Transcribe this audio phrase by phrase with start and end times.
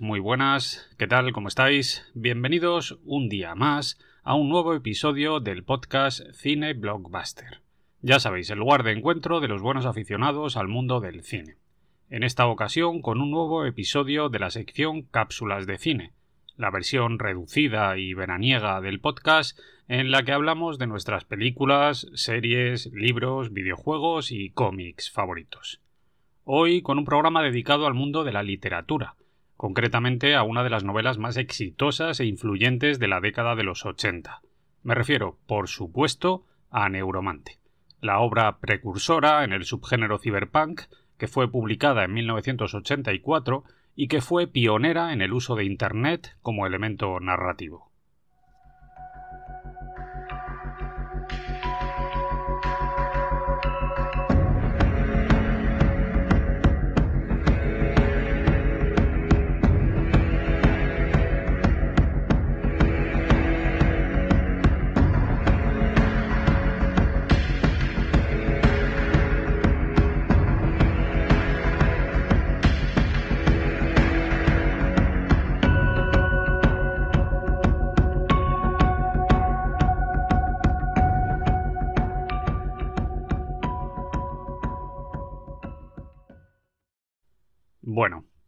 [0.00, 1.32] muy buenas, ¿qué tal?
[1.32, 2.04] ¿Cómo estáis?
[2.12, 7.62] Bienvenidos un día más a un nuevo episodio del podcast Cine Blockbuster.
[8.02, 11.56] Ya sabéis, el lugar de encuentro de los buenos aficionados al mundo del cine.
[12.10, 16.12] En esta ocasión con un nuevo episodio de la sección Cápsulas de Cine,
[16.56, 19.58] la versión reducida y veraniega del podcast
[19.88, 25.80] en la que hablamos de nuestras películas, series, libros, videojuegos y cómics favoritos.
[26.44, 29.14] Hoy con un programa dedicado al mundo de la literatura,
[29.58, 33.84] concretamente a una de las novelas más exitosas e influyentes de la década de los
[33.84, 34.40] 80.
[34.84, 37.58] Me refiero, por supuesto, a Neuromante,
[38.00, 40.82] la obra precursora en el subgénero cyberpunk
[41.18, 43.64] que fue publicada en 1984
[43.96, 47.87] y que fue pionera en el uso de Internet como elemento narrativo.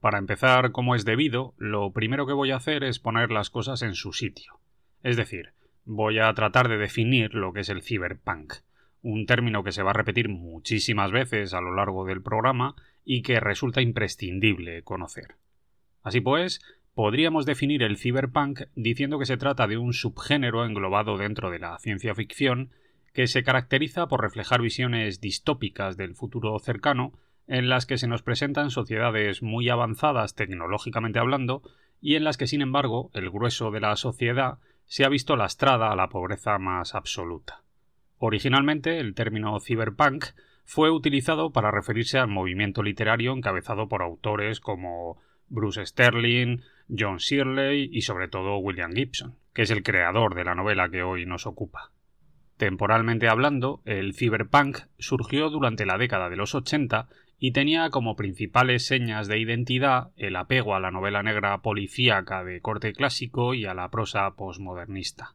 [0.01, 3.83] Para empezar como es debido, lo primero que voy a hacer es poner las cosas
[3.83, 4.59] en su sitio.
[5.03, 5.53] Es decir,
[5.85, 8.55] voy a tratar de definir lo que es el cyberpunk,
[9.03, 12.75] un término que se va a repetir muchísimas veces a lo largo del programa
[13.05, 15.37] y que resulta imprescindible conocer.
[16.03, 16.61] Así pues,
[16.95, 21.79] podríamos definir el cyberpunk diciendo que se trata de un subgénero englobado dentro de la
[21.79, 22.71] ciencia ficción
[23.13, 27.13] que se caracteriza por reflejar visiones distópicas del futuro cercano
[27.51, 31.63] en las que se nos presentan sociedades muy avanzadas tecnológicamente hablando
[32.01, 35.91] y en las que, sin embargo, el grueso de la sociedad se ha visto lastrada
[35.91, 37.65] a la pobreza más absoluta.
[38.19, 40.27] Originalmente, el término cyberpunk
[40.65, 46.61] fue utilizado para referirse al movimiento literario encabezado por autores como Bruce Sterling,
[46.97, 51.03] John Shirley y sobre todo William Gibson, que es el creador de la novela que
[51.03, 51.91] hoy nos ocupa.
[52.59, 57.09] Temporalmente hablando, el cyberpunk surgió durante la década de los 80
[57.41, 62.61] y tenía como principales señas de identidad el apego a la novela negra policíaca de
[62.61, 65.35] corte clásico y a la prosa posmodernista.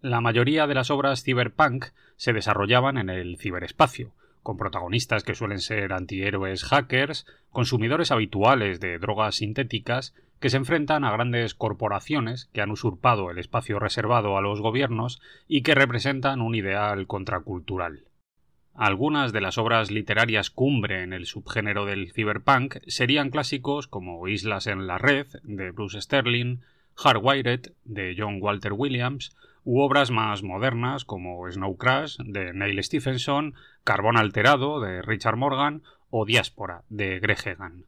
[0.00, 4.12] La mayoría de las obras cyberpunk se desarrollaban en el ciberespacio,
[4.44, 11.04] con protagonistas que suelen ser antihéroes hackers, consumidores habituales de drogas sintéticas, que se enfrentan
[11.04, 16.40] a grandes corporaciones que han usurpado el espacio reservado a los gobiernos y que representan
[16.40, 18.04] un ideal contracultural.
[18.80, 24.66] Algunas de las obras literarias cumbre en el subgénero del cyberpunk serían clásicos como Islas
[24.66, 26.60] en la Red, de Bruce Sterling,
[26.94, 33.52] Hardwired, de John Walter Williams, u obras más modernas como Snow Crash, de Neil Stephenson,
[33.84, 37.84] Carbón Alterado, de Richard Morgan, o Diáspora, de Greg Egan.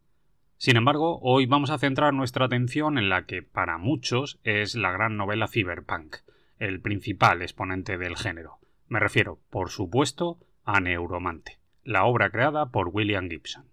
[0.59, 4.92] Sin embargo, hoy vamos a centrar nuestra atención en la que, para muchos, es la
[4.92, 6.16] gran novela cyberpunk,
[6.59, 8.59] el principal exponente del género.
[8.88, 13.72] Me refiero, por supuesto, a Neuromante, la obra creada por William Gibson.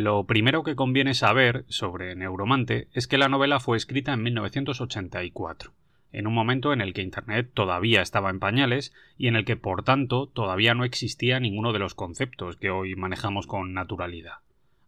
[0.00, 5.74] Lo primero que conviene saber sobre Neuromante es que la novela fue escrita en 1984,
[6.12, 9.56] en un momento en el que Internet todavía estaba en pañales y en el que,
[9.56, 14.38] por tanto, todavía no existía ninguno de los conceptos que hoy manejamos con naturalidad.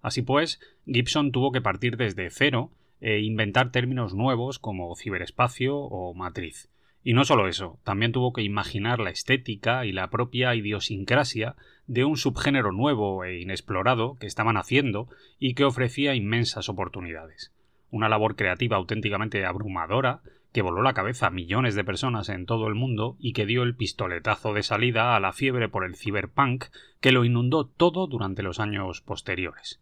[0.01, 2.71] Así pues, Gibson tuvo que partir desde cero
[3.03, 6.72] e inventar términos nuevos como ciberespacio o matriz.
[7.05, 11.57] Y no solo eso, también tuvo que imaginar la estética y la propia idiosincrasia
[11.87, 15.09] de un subgénero nuevo e inexplorado que estaban haciendo
[15.39, 17.53] y que ofrecía inmensas oportunidades.
[17.91, 20.23] Una labor creativa auténticamente abrumadora
[20.53, 23.63] que voló la cabeza a millones de personas en todo el mundo y que dio
[23.63, 26.67] el pistoletazo de salida a la fiebre por el cyberpunk
[27.01, 29.81] que lo inundó todo durante los años posteriores.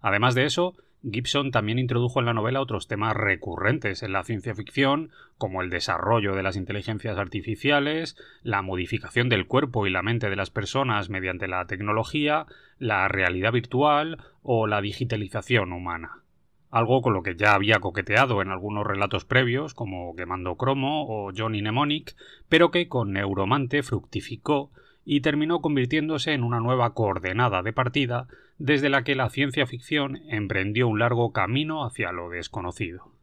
[0.00, 0.74] Además de eso,
[1.10, 5.70] Gibson también introdujo en la novela otros temas recurrentes en la ciencia ficción, como el
[5.70, 11.08] desarrollo de las inteligencias artificiales, la modificación del cuerpo y la mente de las personas
[11.08, 12.46] mediante la tecnología,
[12.78, 16.22] la realidad virtual o la digitalización humana.
[16.70, 21.30] Algo con lo que ya había coqueteado en algunos relatos previos, como Quemando Cromo o
[21.34, 22.16] Johnny Mnemonic,
[22.48, 24.70] pero que con Neuromante fructificó
[25.06, 28.26] y terminó convirtiéndose en una nueva coordenada de partida
[28.58, 33.15] desde la que la ciencia ficción emprendió un largo camino hacia lo desconocido.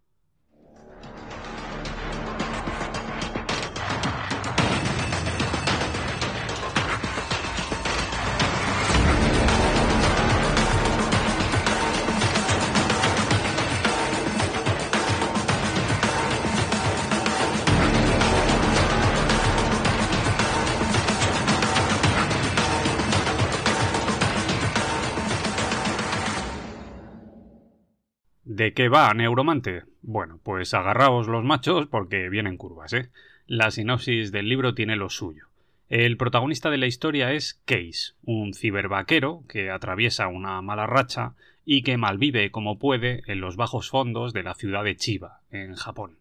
[28.63, 29.83] ¿De qué va Neuromante?
[30.03, 33.09] Bueno, pues agarraos los machos porque vienen curvas, ¿eh?
[33.45, 35.47] La sinopsis del libro tiene lo suyo.
[35.89, 41.33] El protagonista de la historia es Case, un cibervaquero que atraviesa una mala racha
[41.65, 45.75] y que malvive como puede en los bajos fondos de la ciudad de Chiba, en
[45.75, 46.19] Japón.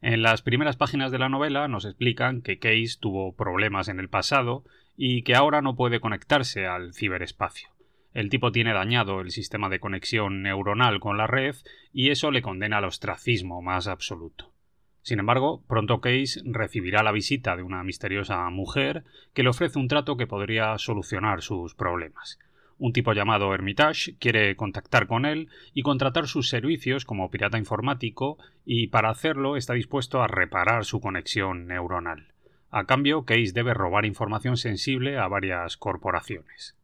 [0.00, 4.08] En las primeras páginas de la novela nos explican que Case tuvo problemas en el
[4.08, 4.64] pasado
[4.96, 7.68] y que ahora no puede conectarse al ciberespacio.
[8.14, 11.56] El tipo tiene dañado el sistema de conexión neuronal con la red
[11.92, 14.52] y eso le condena al ostracismo más absoluto.
[15.00, 19.04] Sin embargo, pronto Case recibirá la visita de una misteriosa mujer
[19.34, 22.38] que le ofrece un trato que podría solucionar sus problemas.
[22.78, 28.38] Un tipo llamado Hermitage quiere contactar con él y contratar sus servicios como pirata informático
[28.64, 32.28] y para hacerlo está dispuesto a reparar su conexión neuronal.
[32.70, 36.76] A cambio, Case debe robar información sensible a varias corporaciones.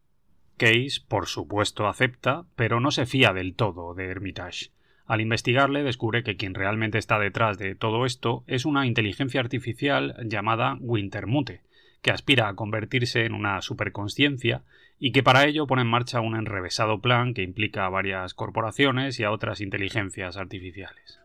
[0.59, 4.71] Case, por supuesto, acepta, pero no se fía del todo de Hermitage.
[5.07, 10.15] Al investigarle descubre que quien realmente está detrás de todo esto es una inteligencia artificial
[10.25, 11.63] llamada Wintermute,
[12.03, 14.65] que aspira a convertirse en una superconsciencia
[14.99, 19.19] y que para ello pone en marcha un enrevesado plan que implica a varias corporaciones
[19.21, 21.21] y a otras inteligencias artificiales.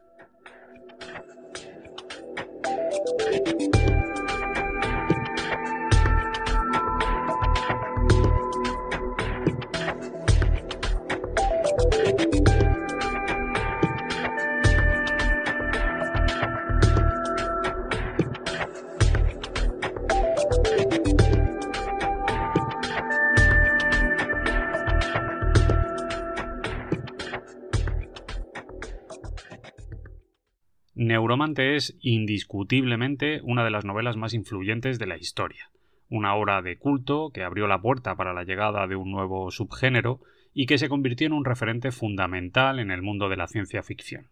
[31.13, 35.69] Neuromante es indiscutiblemente una de las novelas más influyentes de la historia,
[36.09, 40.21] una obra de culto que abrió la puerta para la llegada de un nuevo subgénero
[40.55, 44.29] y que se convirtió en un referente fundamental en el mundo de la ciencia ficción.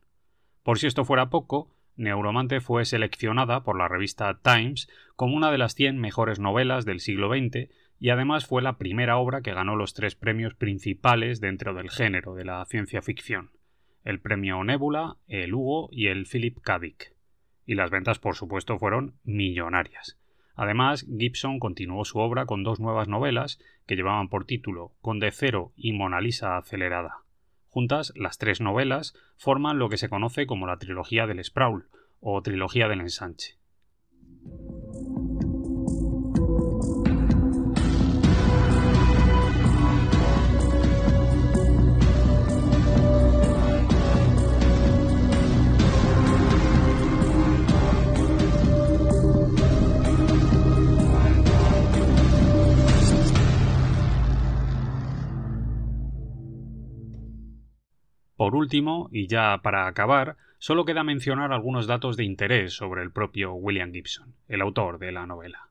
[0.64, 5.60] Por si esto fuera poco, Neuromante fue seleccionada por la revista Times como una de
[5.60, 7.70] las 100 mejores novelas del siglo XX
[8.00, 12.34] y además fue la primera obra que ganó los tres premios principales dentro del género
[12.34, 13.52] de la ciencia ficción
[14.04, 16.80] el premio Nebula, el Hugo y el Philip K.
[16.80, 17.16] Dick.
[17.66, 20.18] Y las ventas, por supuesto, fueron millonarias.
[20.56, 25.72] Además, Gibson continuó su obra con dos nuevas novelas que llevaban por título Conde Cero
[25.76, 27.20] y Mona Lisa acelerada.
[27.68, 31.88] Juntas, las tres novelas forman lo que se conoce como la trilogía del Sprawl
[32.20, 33.61] o trilogía del ensanche.
[58.42, 63.12] Por último, y ya para acabar, solo queda mencionar algunos datos de interés sobre el
[63.12, 65.70] propio William Gibson, el autor de la novela.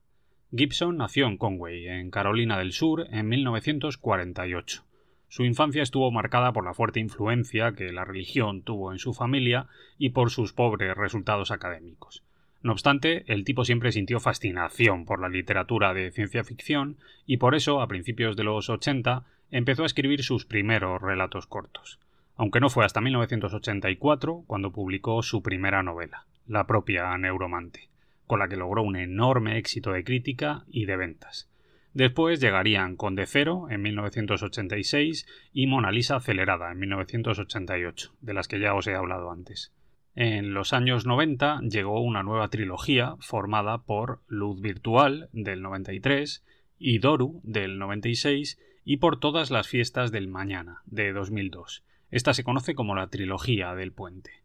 [0.54, 4.84] Gibson nació en Conway, en Carolina del Sur, en 1948.
[5.26, 9.66] Su infancia estuvo marcada por la fuerte influencia que la religión tuvo en su familia
[9.98, 12.22] y por sus pobres resultados académicos.
[12.62, 17.56] No obstante, el tipo siempre sintió fascinación por la literatura de ciencia ficción y por
[17.56, 21.98] eso, a principios de los 80, empezó a escribir sus primeros relatos cortos
[22.40, 27.90] aunque no fue hasta 1984 cuando publicó su primera novela, la propia Neuromante,
[28.26, 31.50] con la que logró un enorme éxito de crítica y de ventas.
[31.92, 38.58] Después llegarían Conde Cero en 1986 y Mona Lisa Acelerada en 1988, de las que
[38.58, 39.74] ya os he hablado antes.
[40.14, 46.42] En los años 90 llegó una nueva trilogía formada por Luz Virtual del 93
[46.78, 52.44] y Doru del 96 y por todas las fiestas del mañana de 2002, esta se
[52.44, 54.42] conoce como la trilogía del puente.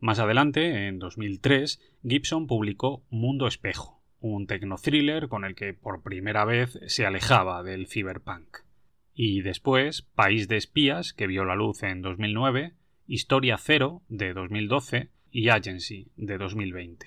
[0.00, 6.44] Más adelante, en 2003, Gibson publicó Mundo Espejo, un tecno-thriller con el que por primera
[6.44, 8.58] vez se alejaba del cyberpunk.
[9.14, 12.74] Y después, País de Espías, que vio la luz en 2009,
[13.06, 17.06] Historia Cero, de 2012, y Agency, de 2020.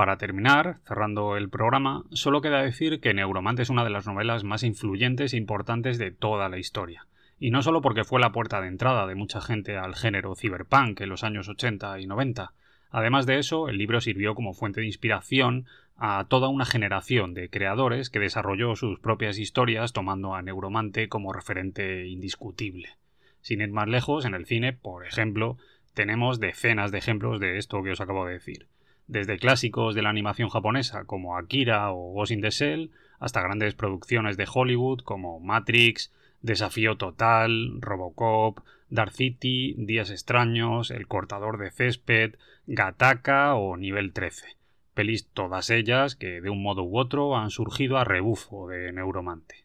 [0.00, 4.44] Para terminar, cerrando el programa, solo queda decir que Neuromante es una de las novelas
[4.44, 7.06] más influyentes e importantes de toda la historia.
[7.38, 11.02] Y no solo porque fue la puerta de entrada de mucha gente al género cyberpunk
[11.02, 12.54] en los años 80 y 90.
[12.88, 15.66] Además de eso, el libro sirvió como fuente de inspiración
[15.98, 21.34] a toda una generación de creadores que desarrolló sus propias historias tomando a Neuromante como
[21.34, 22.88] referente indiscutible.
[23.42, 25.58] Sin ir más lejos, en el cine, por ejemplo,
[25.92, 28.66] tenemos decenas de ejemplos de esto que os acabo de decir
[29.10, 33.74] desde clásicos de la animación japonesa como Akira o Ghost in the Shell, hasta grandes
[33.74, 36.12] producciones de Hollywood como Matrix,
[36.42, 42.36] Desafío Total, Robocop, Dark City, Días Extraños, El Cortador de Césped,
[42.66, 44.56] Gataka o Nivel 13.
[44.94, 49.64] Pelis todas ellas que de un modo u otro han surgido a rebufo de Neuromante.